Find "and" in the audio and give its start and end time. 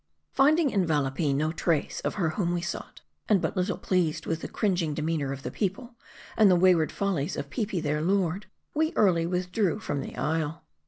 3.29-3.39, 6.35-6.49